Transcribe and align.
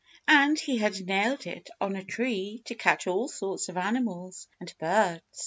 And 0.27 0.59
he 0.59 0.79
had 0.79 0.99
nailed 1.05 1.45
it 1.45 1.69
on 1.79 1.95
a 1.95 2.03
tree 2.03 2.63
to 2.65 2.73
catch 2.73 3.05
all 3.05 3.27
sorts 3.27 3.69
of 3.69 3.77
animals 3.77 4.47
and 4.59 4.73
birds. 4.79 5.21